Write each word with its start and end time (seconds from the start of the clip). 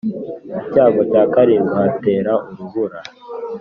Icyago 0.61 1.01
cya 1.11 1.23
karindwi 1.33 1.73
hatera 1.81 2.33
urubura 2.51 2.99